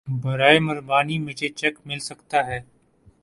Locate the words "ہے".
2.47-2.59